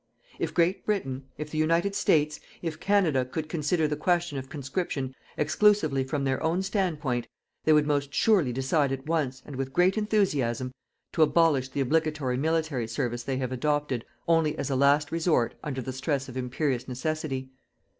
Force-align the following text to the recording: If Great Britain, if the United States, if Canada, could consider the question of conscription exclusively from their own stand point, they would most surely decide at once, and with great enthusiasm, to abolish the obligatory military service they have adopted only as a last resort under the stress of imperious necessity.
If 0.39 0.55
Great 0.55 0.83
Britain, 0.83 1.25
if 1.37 1.51
the 1.51 1.59
United 1.59 1.93
States, 1.93 2.39
if 2.63 2.79
Canada, 2.79 3.23
could 3.23 3.47
consider 3.47 3.87
the 3.87 3.95
question 3.95 4.39
of 4.39 4.49
conscription 4.49 5.13
exclusively 5.37 6.03
from 6.03 6.23
their 6.23 6.41
own 6.41 6.63
stand 6.63 6.99
point, 6.99 7.27
they 7.65 7.71
would 7.73 7.85
most 7.85 8.11
surely 8.11 8.51
decide 8.51 8.91
at 8.91 9.05
once, 9.05 9.43
and 9.45 9.55
with 9.57 9.73
great 9.73 9.99
enthusiasm, 9.99 10.71
to 11.13 11.21
abolish 11.21 11.69
the 11.69 11.81
obligatory 11.81 12.35
military 12.37 12.87
service 12.87 13.21
they 13.21 13.37
have 13.37 13.51
adopted 13.51 14.03
only 14.27 14.57
as 14.57 14.71
a 14.71 14.75
last 14.75 15.11
resort 15.11 15.53
under 15.63 15.83
the 15.83 15.93
stress 15.93 16.27
of 16.27 16.35
imperious 16.35 16.87
necessity. 16.87 17.51